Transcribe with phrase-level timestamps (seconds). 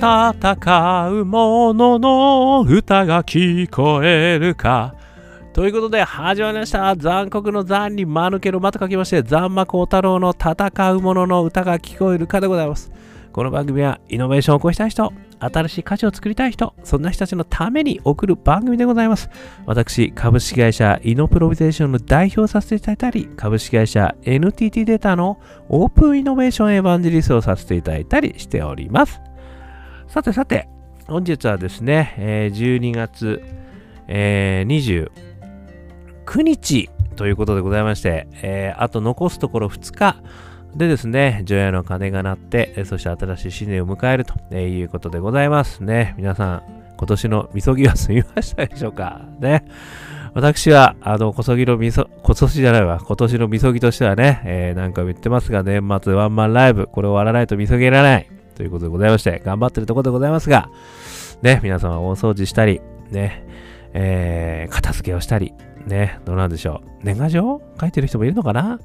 [0.00, 4.94] 戦う者の歌が聞こえるか。
[5.52, 6.96] ということで始まりました。
[6.96, 12.90] 残酷の残に間抜けの間と書きまして、残魔高太郎の戦う者の歌が聞こえるかでございます。
[13.30, 19.28] この番組はイノベーションを起こしたい人、新しい価値を作りたい人、そんな人たちのために送る番組でございます。
[19.66, 25.38] 私、株式会社イノプロビゼーションの代表させていただいたり、株式会社 NTT データの
[25.68, 29.20] オープンイノベーションエヴァンジリストをさせていただいたりしております。
[30.10, 30.68] さてさて、
[31.06, 33.42] 本日はですね、えー12月、
[34.08, 35.08] えー
[36.26, 40.16] 29日ということでございまして、えーあと残すところ2日
[40.74, 46.14] でですね、除夜の鐘が鳴って、そして新しい新年を迎えるということでございますね。
[46.16, 46.62] 皆さん、
[46.96, 49.20] 今年のみそぎは済みましたでしょうか？
[49.38, 49.64] ね。
[50.34, 58.28] 私は、あの、こそぎのみそ、今年じゃないわ、今年のみそぎとしてはね、えーなんか言ってますが、年末ワンマンライブ、これを終わらないとみそぎらない。
[58.60, 60.68] ということでございまして、頑張ってるところでございますが、
[61.40, 63.42] ね、皆様大掃除したり、ね、
[63.94, 65.54] えー片付けをしたり、
[65.86, 66.90] ね、どうなんでしょう。
[67.02, 68.78] 年賀状書いてる人もいるのかな？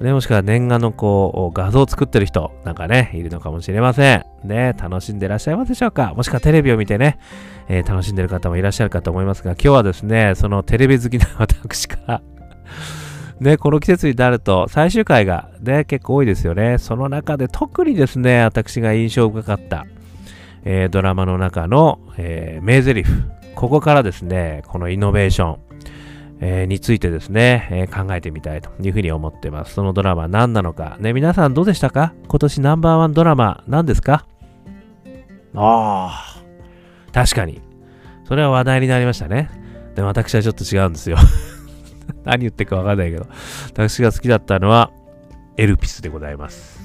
[0.00, 4.24] ね、もしくは年賀のこう、画像を作ってる人なんかね、いるのかもしれません。
[4.42, 6.12] ね、楽しんでいらっしゃいますでしょうか？
[6.16, 7.20] もしくはテレビを見てね、
[7.68, 12.22] えー楽しんでる方もいらっしゃるかと思いますが、今日はですね、そのテレビ好きな私から、
[13.40, 16.78] ね、この季節になると最終回がね、結構多いですよね。
[16.78, 19.86] その中で特にですね、私が印象深かった、
[20.64, 23.10] えードラマの中の、えー名台詞。
[23.54, 25.58] ここからですね、このイノベーション、
[26.40, 29.74] えーについてですね、えー考えてみたいというふうに思っています。
[29.74, 30.96] そのドラマは何なのか。
[31.00, 32.14] ね、皆さんどうでしたか？
[32.28, 34.26] 今年ナンバーワンドラマ何ですか？
[35.56, 36.42] ああ、
[37.12, 37.60] 確かに。
[38.26, 39.50] それは話題になりましたね。
[39.94, 41.16] でも私はちょっと違うんですよ。
[42.24, 43.26] 何言ってるかわかんないけど。
[43.68, 44.90] 私が好きだったのは、
[45.56, 46.82] エルピスでございます。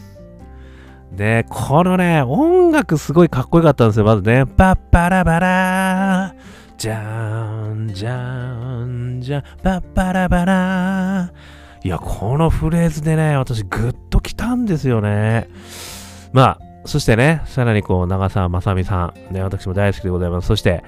[1.11, 4.05] で、このね、音楽すごいかっこよかったんですよ。
[4.05, 6.35] まずね、パッパラバラ
[6.77, 11.31] じゃーん、じゃーん、じゃん、パッパラバラ
[11.83, 15.49] いや、このフレーズでね、私グッときたんですよね。
[16.31, 20.47] まあ、そしてね、さらにこう、長澤まさみさん、ね、私も大好きでございます。
[20.47, 20.83] そして、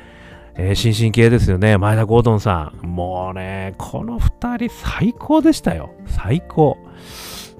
[0.55, 2.87] えー新進系ですよね、前田ゴードンさん。
[2.87, 5.91] もうね、この二人最高でしたよ。
[6.07, 6.77] 最高。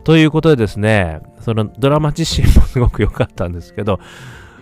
[0.03, 3.99] ということでですね、そのドラマ自身もすごく良かったんですけど、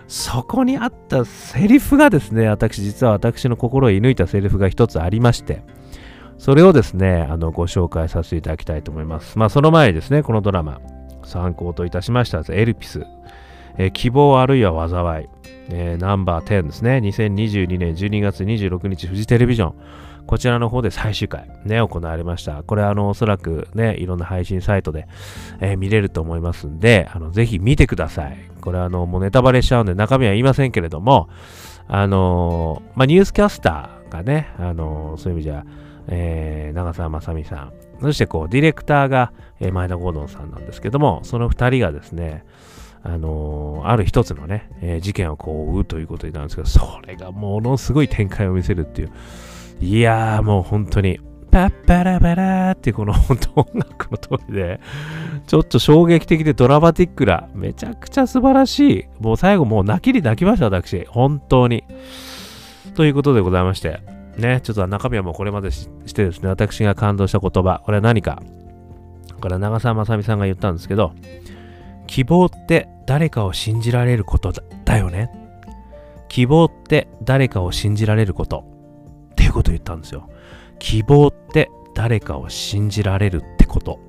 [0.08, 5.62] そこにあったセリフがですね、私、実は私の心を射抜いたセリフが一つありまして、
[6.38, 9.38] それをですね、あの、ご紹介させていただきたいと思います。
[9.38, 10.80] まあ、その前にですね、このドラマ、
[11.24, 13.06] 参考といたしました、エルピス、
[13.80, 15.28] え希望あるいは災い、
[15.72, 19.74] えナンバー10ですね、2022年12月26日、フジテレビジョン、
[20.28, 22.62] こちらの方で最終回、ね、行われました。
[22.64, 25.08] これ、あの、おそらくね、いろんな配信サイトで、
[25.62, 28.38] えー見れると思いますんで、あの、ぜひ見てください。
[28.60, 31.30] これ、あの、もうネタバレしちゃうんで、中身は言いませんけれども、
[31.88, 35.64] あのーまあ、ニュースキャスターがね、あのーそういう意味じゃ、
[36.10, 42.44] えー長澤まさみさん、そしてこう、ディレクターが、え前田ゴードンさんなんですけども、その二人がですね、
[43.02, 49.12] あのある一つのね、えー事件をこう追うということになるんですけど、それがものすごい展開を見せるっていう。
[49.82, 51.20] いやーもう本当に、
[51.52, 54.80] パッパラバラーってこの本当音楽の通りで、
[55.48, 59.06] ちょっと衝撃的でドラマティックな、めちゃくちゃ素晴らしい。
[59.20, 61.06] もう最後もう泣きに泣きました、私。
[61.08, 61.86] 本当に。
[62.96, 64.02] ということでございまして、
[64.38, 68.42] ね、ちょっと中身はもうこれまでししてですね、私が感動した言葉、これは何か。
[69.40, 71.14] これは長澤まさみさんが言ったんですけど、
[72.10, 74.52] 希望って誰かを信じられること
[74.84, 75.30] だよね。
[76.28, 78.66] 希望って誰かを信じられること。
[79.32, 80.28] っていうことを言ったんですよ。
[80.80, 84.00] 希望って誰かを信じられるってこと。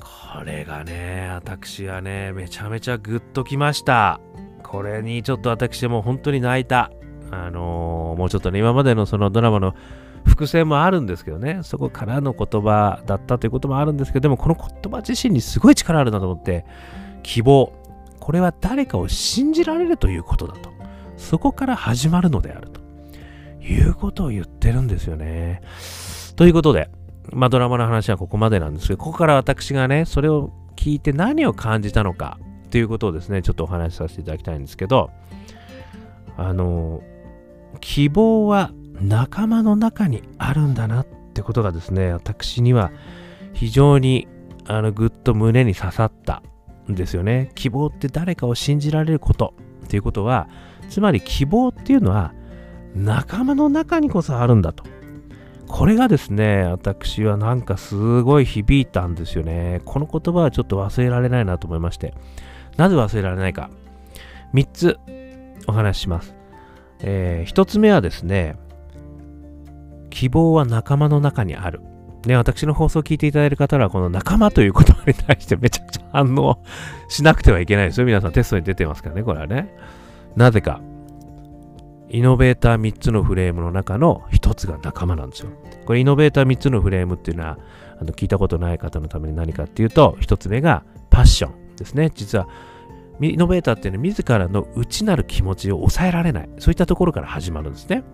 [0.00, 4.18] これがね、私はね、めちゃめちゃグッときました。
[4.62, 6.90] これにちょっと私も本当に泣いた。
[7.32, 9.74] あのーもうちょっとね、今までのそのドラマの
[10.24, 16.64] 伏線もあるんですけどね、そこからの言葉だったということもあるんですけど、でもこの言葉自身にすごい力あるなと思って、
[17.22, 17.72] 希望。
[18.20, 20.70] これは誰かを信じられるということだと。
[21.16, 22.84] そこから始まるのであると。
[23.64, 25.62] いうことを言ってるんですよね。
[26.36, 26.90] ということで、
[27.32, 32.38] まあドラマの話はここまでなんですけど、ここから私がね、それを聞いて何を感じたのか
[32.70, 35.10] ということをですね、ちょっとお話しさせていただきたいんですけど、
[36.36, 37.02] あの、
[37.80, 38.70] 希望は
[39.00, 42.92] 仲間の中にあるんだなってことがですね、私には
[43.52, 44.28] 非常に
[44.66, 46.42] あのぐっと胸に刺さった
[46.90, 47.50] んですよね。
[47.54, 49.54] 希望って誰かを信じられること
[49.84, 50.48] っていうことは、
[50.88, 52.32] つまり希望っていうのは
[52.94, 54.84] 仲間の中にこそあるんだと。
[55.66, 59.80] これがですね、私はなんかすごい響いたんですよね。
[59.84, 62.14] この言葉はちょっと忘れられないなと思いまして。
[62.76, 63.70] なぜ忘れられないか。
[64.52, 64.98] 3つ
[65.66, 66.34] お話しします。
[67.00, 68.56] えー、1つ目はですね、
[70.14, 71.82] 希望は仲間の中にある。
[72.24, 76.62] ね、私の放送を聞いていただいる方は、この仲間という言葉に対してめちゃくちゃ反応
[77.08, 78.06] しなくてはいけないですよ。
[78.06, 79.74] 皆さんテストに出てますからね、これはね。
[80.36, 80.80] なぜか。
[82.08, 85.50] イノベーター3つのフレームの中の1つが仲間なんですよ。
[85.84, 87.58] これイノベーター3つのフレームっていうのは、
[88.00, 92.12] あの聞いたことない方のために何かっていうと、1つ目がパッションですね。
[92.14, 92.46] 実は、
[93.20, 96.48] イノベーターっていうのは自らの内なる気持ちを抑えられない。
[96.58, 98.04] そういったところから始まるんですね。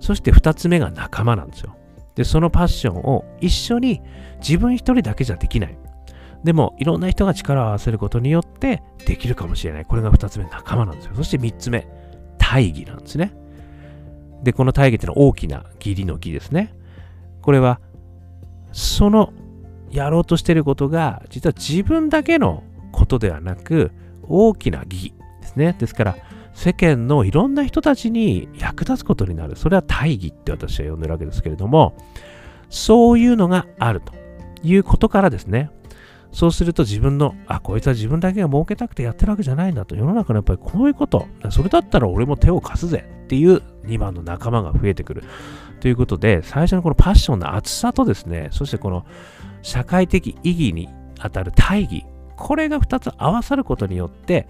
[0.00, 1.76] そして2つ目が仲間なんですよ。
[2.14, 4.02] で、そのパッションを一緒に
[4.40, 5.78] 自分一人だけじゃできない。
[6.44, 9.84] でも、いろんな人が力を合わせることによってできるかもしれない。
[9.84, 11.12] これが2つ目、仲間なんですよ。
[11.14, 11.86] そして3つ目、
[12.38, 13.32] 大義なんですね。
[14.42, 16.74] で、この大義ってのは大きな義理の義ですね。
[17.42, 17.80] これは、
[18.72, 19.32] その
[19.90, 22.62] やろうとしていることが、実は自分だけの
[22.92, 23.90] ことではなく、
[24.28, 25.74] 大きな義ですね。
[25.78, 26.16] ですから、
[26.58, 29.54] 世間のいろんな人たちに役立つことになる。
[29.54, 31.96] それは大義って私は呼んでるわけですけれども、
[32.68, 34.12] そういうのがあると
[34.64, 35.70] いうことからですね、
[36.32, 39.94] そうすると自分の、あ、こいつは自分だけが儲けたくてやってるわけじゃないんだと。
[39.94, 41.28] 世の中のやっぱりこういうこと。
[41.50, 45.22] それだったら俺も手を貸すぜっていう2番の仲間が増えてくる。
[45.78, 49.06] ということで、最初のこのパッションの厚さとですね、そしてこの
[49.62, 50.88] 社会的意義に
[51.20, 52.04] あたる大義、
[52.36, 54.48] これが2つ合わさることによって、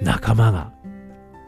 [0.00, 0.72] 仲間が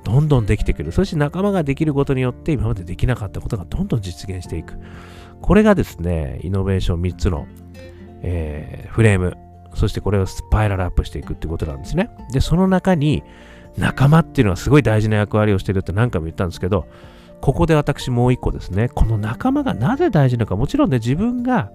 [0.04, 0.92] どんどんできてくる。
[0.92, 4.74] そして仲間ができることによって今までできなかったことがどんどん実現していく。
[5.40, 7.46] これがですね、イノベーション3つの
[8.26, 9.36] えー、フレーム、
[9.74, 12.10] そしてこれをスパイラルアップしていくってことなんですね。
[12.32, 13.22] で、その中に
[13.76, 16.88] 仲間っていうのはすごい大事な役割をしてるって何回も言ったんですけど、
[17.42, 21.70] ここで私もう一個ですね、この仲間がなぜ大事なのか、もちろんね、自分が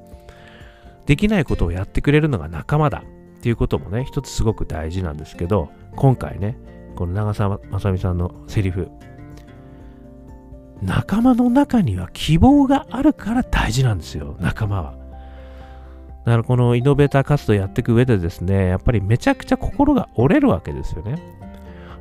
[1.06, 3.04] できないことをやってくれるのが仲間だ
[3.38, 6.58] っていうこともね、一つすごく大事なんですけど、今回ね、
[6.96, 8.90] この長澤まさみさんのセリフ、
[10.82, 15.00] 仲間の中には希望があるから大事なんですよ、仲間は。
[16.26, 21.22] だからこのイノベーター活動やっていく上でですね、やっぱりめちゃくちゃ心が折れるわけですよね。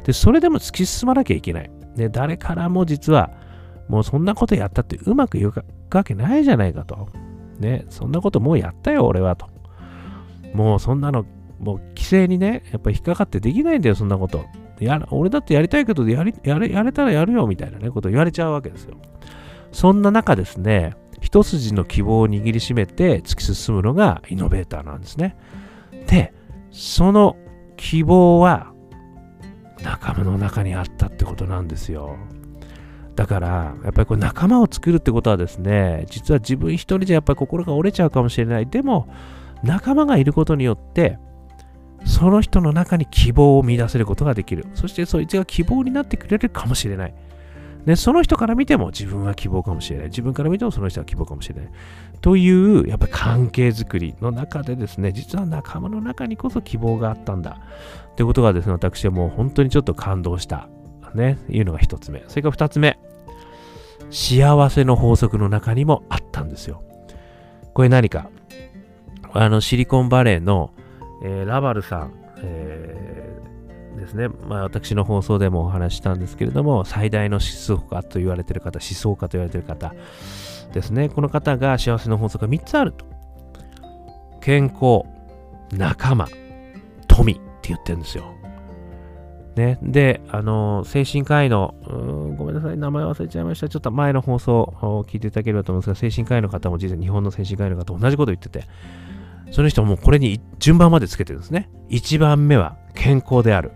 [0.05, 1.71] で、それでも突き進まなきゃいけない。
[1.97, 3.31] で、誰からも実は、
[3.89, 7.09] もうそんなことやったってうまくいくわけないじゃないかと。
[7.59, 9.49] ね、そんなこともうやったよ、俺はと。
[10.55, 11.25] もうそんなの、
[11.59, 14.45] もう規制にね、やっぱり引っかかってできないんだよ、そんなこと。
[14.85, 18.97] や俺だってやりたいけどやりやれ、やれたらやるよ、みたいなね、ことを言われちゃうわけですよ。
[19.73, 25.37] そんな中ですね、一筋の希望を握りしめて突き進むのがイノベーターなんですね。
[26.07, 26.33] で、
[26.71, 27.37] その
[27.77, 28.73] 希望は
[29.83, 32.17] 仲間の中にあったってことなんですよ。
[33.15, 38.67] だから、やっぱりこれ仲間を作るってことはですね、実は自分一人じゃやっぱり心が折れちゃうかもしれない。
[38.67, 39.09] でも、
[39.65, 41.19] 仲間がいることによって、
[42.05, 44.67] その人の中に希望を見出せることができる。
[44.75, 47.15] そしてそいつが希望になってくれるかもしれない。
[47.85, 50.07] で、その人から見ても自分は希望かもしれない。
[50.07, 51.71] 自分から見てもその人は希望かもしれない。
[52.21, 57.61] という、やっぱり関係づくりの中でですね、実は仲間の中にこそ希望があったんだ。
[58.17, 60.69] ということがですね、私はもう本当にちょっと感動した。
[61.15, 62.23] ね、いうのが一つ目。
[62.29, 62.99] それから二つ目。
[64.11, 66.83] 幸せの法則の中にもあったんですよ。
[67.73, 68.29] これ何か
[69.33, 70.73] あの、シリコンバレーの、
[71.23, 72.13] えー、ラバルさん、
[72.43, 73.29] え
[73.99, 79.95] ですね、まあ、私の放送でもお話したんですけれども、最大の思想家と言われている方、思想家と言われている方
[80.73, 83.05] ですね、この方が幸せの法則が3つあると。
[84.41, 85.03] 健康、
[85.77, 86.29] 仲間、
[87.07, 88.25] 富って言ってるんですよ。
[89.57, 91.75] ね、で、あの、精神科医の、
[92.39, 93.69] ごめんなさい、名前忘れちゃいました。
[93.69, 98.65] ちょっと前の放送を聞いていただければと思うんですが、精神科医の方も実は日本の精神科医の方と同じこと言ってて、
[99.51, 101.71] その人もこれに順番までつけてるんですね。
[101.91, 103.73] 1番目は健康である。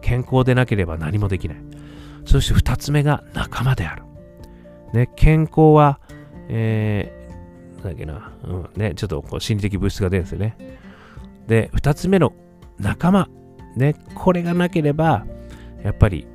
[0.00, 1.58] 健康でなければ何もできない。
[2.24, 4.02] そして二つ目が仲間である。
[4.92, 6.00] ね、健康は、
[6.48, 10.56] えー、なんだっけな、うんね、ちょっとこう心理的物質が出るんですよね。
[11.46, 12.32] で、二つ目の
[12.78, 13.28] 仲間。
[13.76, 15.24] ね、これがなければ、
[15.82, 16.26] やっぱり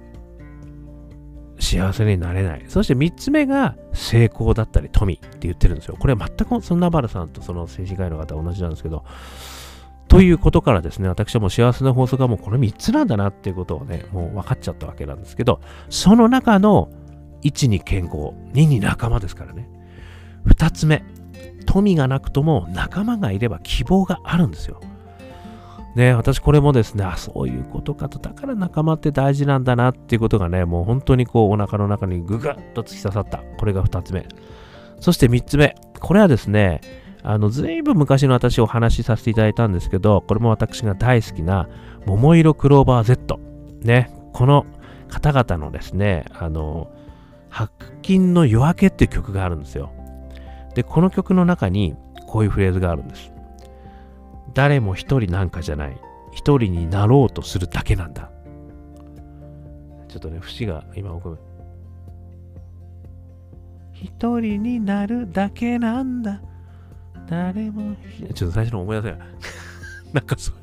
[1.67, 2.63] 幸せになれない。
[2.69, 5.97] そして三つ目が成功だったり富って言ってるんですよ。
[6.00, 9.03] これは全くそのナバルさんとその精神科医の方は同じなんですけど、
[10.07, 15.59] ということからですね、私はもう幸せな法則はもうこの3つなんだなっていうことをね、もう分かっちゃったわけなんですけど、
[15.89, 16.89] その中の
[17.43, 19.69] 1に健康、2に仲間ですからね。
[20.45, 21.03] 2つ目、
[21.65, 24.79] 富がなくとも仲間がいれば希望があるんですよ。
[25.98, 33.39] ね、私これもですね、あ、そういうことかと、だから仲間って大事なんだなっていうことがね、もう本当にこうお腹の中にぐぐっと突き刺さった。
[33.58, 34.27] これが2つ目。
[35.00, 35.74] そして3つ目。
[36.00, 36.82] これはですね、
[37.24, 41.68] あの、ずいぶん昔の私お話しさせていただいたんですけど、これも私が大好きな、
[42.06, 43.39] 桃色クローバー Z。
[43.82, 44.12] ね。
[44.34, 44.68] この
[45.10, 46.92] 方々のですね、あの、
[47.50, 47.72] 白
[48.04, 49.89] 金の夜明けっていう曲があるんですよ。
[50.75, 51.96] で、この曲の中に
[52.27, 53.32] こういうフレーズがあるんです。
[54.54, 55.98] 誰も一人なんかじゃない。
[56.32, 58.30] 一人になろうとするだけなんだ。
[60.08, 61.38] ちょっとね、節が今僕、
[63.94, 66.42] 一人になるだけなんだ。
[67.27, 67.96] 誰も、
[68.34, 69.27] ちょっと最初の思い出せない。
[70.13, 70.56] なんかそう、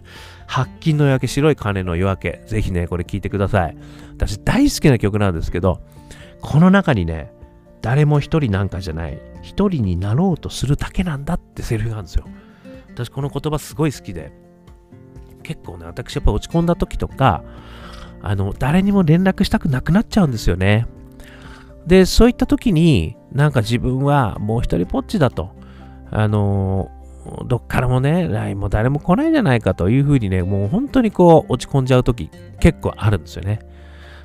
[0.47, 2.43] 白金の夜明け、白い鐘の夜明け。
[2.47, 3.77] ぜひね、これ聞いてください。
[4.15, 5.83] 私大好きな曲なんですけど、
[6.41, 7.33] この中にね、
[7.83, 9.21] 誰も一人なんかじゃない。
[9.43, 12.25] 一人になろうとするだけなんだってセリフがあるんですよ。
[12.95, 14.33] 私この言葉すごい好きで、
[15.43, 17.43] 結構ね、私やっぱ落ち込んだ時とか、
[18.23, 20.87] あの、誰にも連絡したくなくなっちゃうんですよね。
[21.87, 25.51] で、そういった時に、なんか自分はもう一人ぽっちだと。
[26.11, 26.91] あの
[27.47, 33.61] どっからもね、LINE も誰も来ないじゃないかというふうにね、もう本当にこう落ち込んじゃう時結構あるんですよね。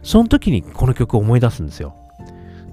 [0.03, 1.95] その時にこの曲を思い出すんですよ。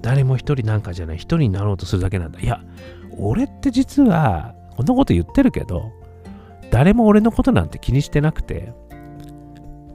[0.01, 2.39] 誰も一人なんかじゃない、一人になろうとするだけなんだ。
[2.39, 2.61] いや、
[3.17, 5.91] 俺って実は、こんなこと言ってるけど、
[6.71, 8.73] 誰も俺のことなんて気にしてなくて、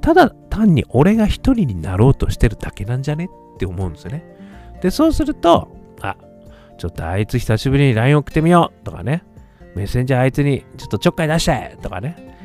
[0.00, 4.24] ただ単に俺が一人になろうとしてるだけなんじゃねって思うんですよね。
[4.82, 5.68] で、そうすると、
[6.00, 6.16] あ、
[6.78, 9.22] ちょっとあいつ久しぶりに LINE 送ってみようとかね、
[9.76, 12.36] メッセンジャーあいつにちょっとちょっかい出しちゃえとかね、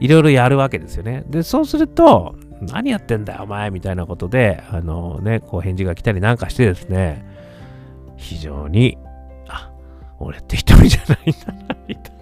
[0.00, 1.24] いろいろやるわけですよね。
[1.28, 7.26] で、そうすると、何やってんだよお前みたいなことで、あのね、こう返事が来たりなんかしてですね、
[8.16, 8.96] 非常に、
[10.22, 12.14] 俺って一人じゃないんだな、みたい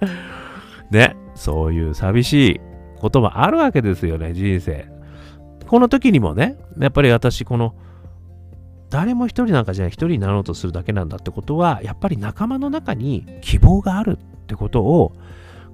[0.00, 0.08] な。
[0.90, 2.60] ね、そういう寂しい
[2.98, 4.86] こともあるわけですよね、人生。
[5.66, 7.74] この時にもね、やっぱり私、この、
[8.90, 15.12] 誰も一人なんかじゃない一人になろうとするだけなんだってことは、やっぱり仲間の中に希望があるってことを、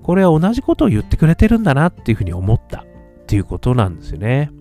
[0.02, 2.84] これは同じことを言ってくれてるんだなっていうふうに思ったっ
[3.26, 4.52] ていうことなんですよね。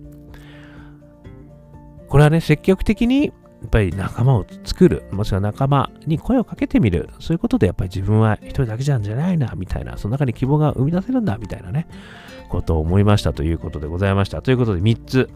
[2.08, 11.88] これはね、積極的にやっぱり仲間を作る、もしくは仲間に声をかけてみる、そういうことでやっぱり自分は一人だけじゃんじゃないな、みたいな、その中に希望が生み出せるんだ、みたいなね、
[12.48, 14.42] ことを思いましたということでございました。
[14.42, 15.30] ということで3つ、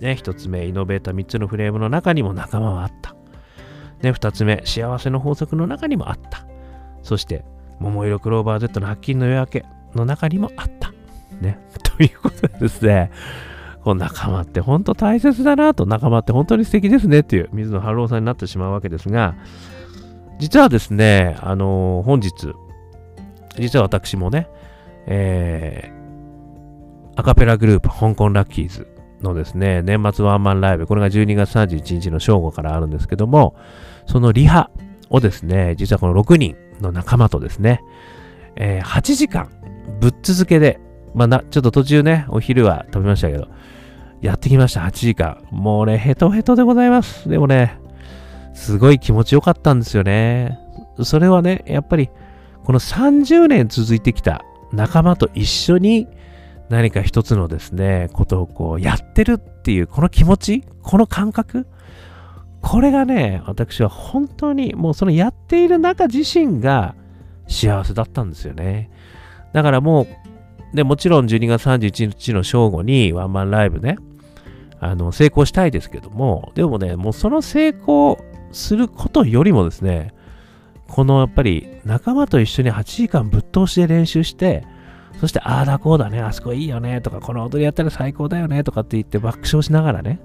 [0.00, 3.14] ね、1つ目、イノベーター3つのフレームの中にも仲間はあった。
[4.02, 6.46] ね、2つ目、幸せの法則の中にもあった。
[7.02, 7.44] そして、
[7.78, 9.64] 桃色クローバー Z の発金の夜明け
[9.94, 10.92] の中にもあった。
[11.40, 11.58] ね。
[11.82, 13.10] ということでですね、
[13.86, 19.36] この仲間って本当大切だなと、仲間って本当に素敵ですねっていう水野晴郎さんになってしまうわけですが、
[20.40, 22.52] 実はですね、あのー、本日、
[23.56, 24.48] 実は私もね、
[25.06, 28.88] えー、アカペラグループ、香港ラッキーズ
[29.22, 33.54] のですね、年末ワンマンライブ、これが12月31日の正午からあるんですけども、
[34.06, 34.68] そのリハ
[35.10, 37.84] をですね、実はこの6人の仲間とですね、
[38.56, 39.48] えー、8時間
[40.00, 40.80] ぶっ続けで
[41.16, 43.48] まあな、ちょっと途中ね、お昼は食べましたけど、
[44.20, 45.38] やってきました、8時間。
[45.50, 47.28] もうね、ヘトヘトでございます。
[47.28, 47.78] でもね、
[48.54, 50.58] すごい気持ちよかったんですよね。
[51.02, 52.08] それはね、やっぱり、
[52.64, 54.42] この30年続いてきた
[54.72, 56.08] 仲間と一緒に
[56.68, 61.66] 何か一つのですね、ことをこうやってるっていう、この気持ち、この感覚、
[62.62, 66.94] これがね、私は本当にもうそのやっている中自身が
[67.46, 68.90] 幸せだったんですよね。
[69.52, 70.06] だからもう
[70.76, 73.96] で、もちろん12月31日の正午にワンマンライブね、
[74.78, 78.18] あの、成功したいですけども、でもね、もうその成功
[78.52, 80.14] することよりもですね、
[80.88, 84.64] このやっぱり仲間と一緒に8時間ぶっ通しで練習して、
[85.20, 90.20] そしてああだこうだね、あそこいいよねとか、この踊りやったら最高だよねとかって言って爆笑しながらね、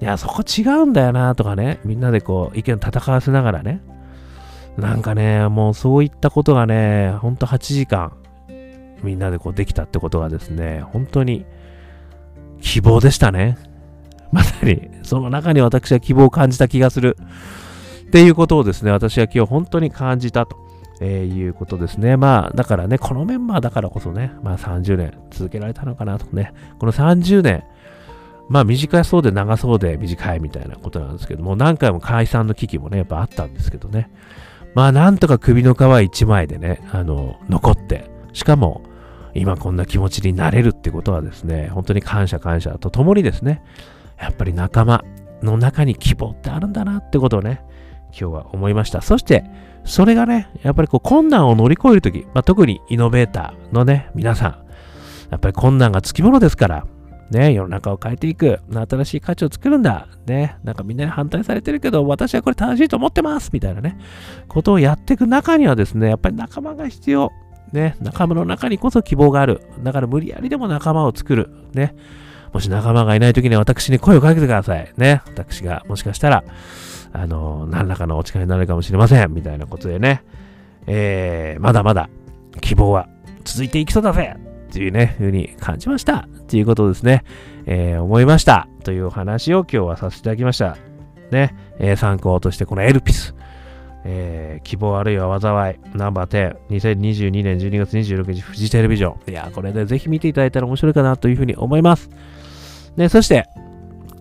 [0.00, 3.80] いや、そこ違うんだよなとかね、みんなでこう意見戦わせながらね、
[4.76, 8.12] なんかね、もうそういったことがね、ほんと8時間、
[9.02, 11.44] みんなでこうできたってことがですね、本当に
[12.60, 13.56] 希望でしたね。
[14.32, 17.16] まさに、その中に私は希望を感じた気がする。
[18.06, 20.56] っていうことをですね、私は今日本当に感じたと、
[21.00, 22.16] えー、いうことですね。
[22.16, 27.64] まあ、だからね、このメンバーだからこそね、まあ30年続けられたのかなとね、この30年、
[28.48, 34.10] まあ短そうで長そうで短いみたいなことなんですけども、何回も解散の危機もね、やっぱあったんですけどね。
[34.74, 38.82] まあなんとか首の皮一枚でね、あの、残って、しかも、
[39.32, 43.62] 今こんな気持ちになれるってことはですね、本当に感謝感謝とともにですね、
[44.20, 45.04] やっぱり仲間
[45.42, 47.62] の中に希望ってあるんだなってことをね、
[48.08, 49.00] 今日は思いました。
[49.00, 49.42] そして、
[49.84, 54.50] それがね、やっぱりこう困難を乗り越えるとき、まあ、特にイノベーターのね、皆さん、
[55.30, 56.86] やっぱり困難がつきものですから、
[57.30, 63.96] ね、世の中を変えていく、新しい価値を作るんだ、ね、なんかみんなに反対されてるけど、私はこれ正しいと思ってます、みたいなね、
[64.46, 67.32] ことをやっていく中にはですね、やっぱり仲間が必要。
[67.72, 69.62] ね、仲間の中にこそ希望がある。
[69.82, 71.50] だから無理やりでも仲間を作る。
[71.72, 71.94] ね。
[72.52, 74.92] もし仲間がいない時には私に声をかけてください。
[74.96, 75.22] ね。
[75.26, 76.44] 私がもしかしたら、
[77.12, 79.32] あの、何らかのお力になるかもしれません。
[79.32, 80.22] みたいなことでね。
[80.86, 82.08] えー、まだまだ
[82.60, 83.08] 希望は
[83.44, 84.36] 続いていきそうだぜ
[84.68, 86.28] っていうね、風に感じました。
[86.28, 87.24] っていうことですね、
[87.66, 88.68] えー、思いました。
[88.84, 90.76] というお話を今日はさせていただきました。
[91.30, 93.34] ね、えー、参考としてこのエルピス。
[94.08, 99.30] えー、希望あるいは災い、ナンバー10、2022年12月26日、フジテレビジョン。
[99.30, 102.08] いや、これでぜひ見ていただいたら面白いかなというふうに思います。
[102.96, 103.48] ね、そして、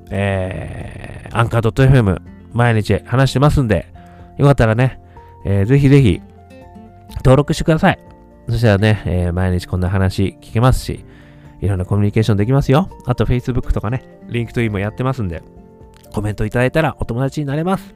[0.10, 2.20] えー、アンカー .fm、
[2.52, 3.86] 毎日話してますんで、
[4.40, 5.00] よかったらね、
[5.46, 6.20] えー、ぜひぜひ、
[7.18, 8.00] 登録してください。
[8.50, 11.06] そしたらね、えー、毎日こんな話聞けますし、
[11.62, 12.90] いろんなコミュニケーションできますよ。
[13.06, 15.44] あと Facebook とかね、LinkedIn もやってますんで、
[16.12, 17.94] コメントいただいたらお友達になれます。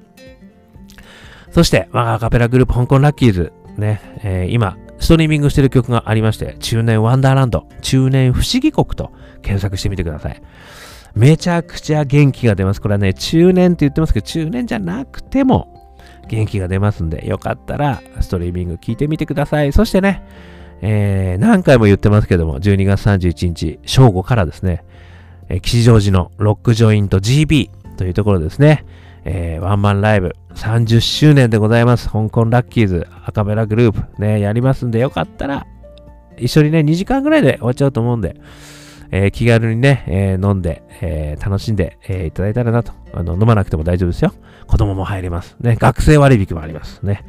[1.52, 10.42] そして、我がアカペラグループ香港ラッキーズ、ね、えー、今、ストリーミングしてる曲がありまして、中年ワンダーランド、中年不思議国と検索してみてください。
[11.16, 12.82] めちゃくちゃ元気が出ます。
[12.82, 15.94] これはね、中年って言ってますけど、中年じゃなくても
[16.28, 19.74] 元気が出ますんで、よかったらストリーミング聞いてみてください。
[19.74, 20.24] そしてね、
[20.82, 24.84] えー、何回も言ってますけども、12月31日、正午からですね、
[25.50, 28.86] えー、吉祥寺のロックジョイント GB というところですね、
[29.26, 32.10] えー、ワンマンライブ30周年でございます。
[32.10, 35.66] 香港ラッキーズアカメラグループね、やりますんでよかったら
[36.38, 38.36] 一緒にね、2時間ぐらいで終わっちゃうと思うんで、
[39.12, 42.94] えー、気軽にね、えー、飲んで、えー、楽しんで、えいただいたらなと。
[43.14, 44.34] あの、飲まなくても大丈夫ですよ。
[44.68, 45.56] 子供も入れます。
[45.60, 47.26] ね、学生割引もありますね。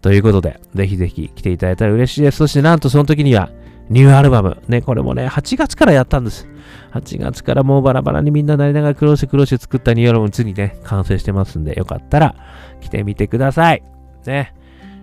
[0.00, 2.38] ということで、ぜひぜひ来ていただいたら嬉しいです。
[2.38, 3.50] そしてなんとその時には、
[3.90, 4.62] ニューアルバム。
[4.68, 6.48] ね、これもね、8月からやったんです。
[6.92, 12.36] 8月からもうバラバラにみんななりながら苦労して苦労して作ったニューアルバム次ね、完成してますんで、よかったら
[12.80, 13.82] 来てみてください。
[14.26, 14.54] ね。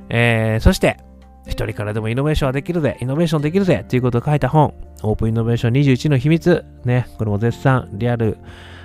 [0.10, 0.98] えー、そして、
[1.48, 6.64] 一人からでもイノベーションはできるぜ、イノベーションできるぜということを書いた本、オープンイノベーション21の秘密。
[6.86, 8.38] ね、これも絶賛、リアル、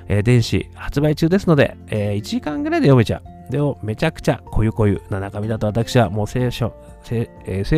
[0.08, 3.52] えー、電子発売中ですので、えー、1時間ぐらいで読めちゃう。
[3.52, 7.28] でも、めちゃくちゃこゆこゆな中身だと私はもう聖書、成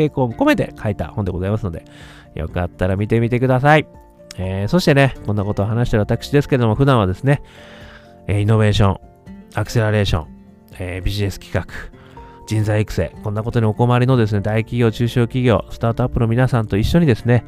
[0.07, 1.85] 功込めて書いた本でございますので、
[2.35, 3.87] よかったら見てみてください。
[4.37, 7.43] えー、そしてね、こんなことを話してる私ですけども、普段はですね、
[8.27, 8.99] えー、イノベーション、
[9.55, 10.27] アクセラレーション、
[10.79, 11.73] えー、ビジネス企画、
[12.47, 17.45] 人材育成、こんなことにお困りのですね、大企業、中小企業、スタートアップの皆さんと一緒にですね、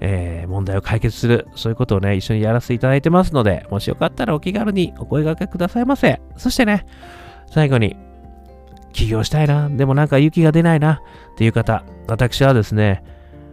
[0.00, 6.20] えー、問題を解決する、そういうことをね、一緒にやらせていただいてますので、もしよかったらお気軽にお声掛けくださいませ。
[6.36, 6.86] そしてね、
[7.50, 7.96] 最後に、
[8.98, 13.04] 起業したいな、でもなんか勇気が出ないな、っていう方、私はですね、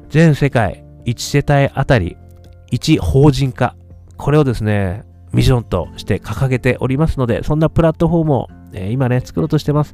[0.10, 2.18] 全世界1世帯あたり
[2.72, 3.76] 1法人化、
[4.18, 5.04] これをですね、
[5.34, 9.94] ミッションとして掲げておりますので、そんなプラットフォームを、えー、今ね、作ろうとしてます。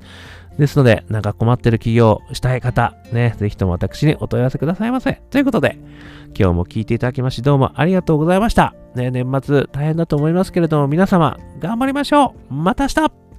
[0.57, 5.21] ですので、なんか困ってる企業したい方、ね、ぜひとも私にお問い合わせくださいませ。
[5.31, 5.77] ということで、
[6.37, 8.73] 今日も聞いていただきましてどうもありがとうございました。
[8.95, 13.30] ね、年末大変だと思いますけれども、皆様、頑張りましょうまた明日